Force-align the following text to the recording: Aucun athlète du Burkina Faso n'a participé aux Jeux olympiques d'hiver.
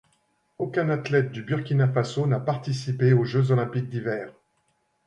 Aucun 0.57 0.89
athlète 0.89 1.31
du 1.31 1.43
Burkina 1.43 1.87
Faso 1.87 2.25
n'a 2.25 2.39
participé 2.39 3.13
aux 3.13 3.23
Jeux 3.23 3.51
olympiques 3.51 3.87
d'hiver. 3.89 4.33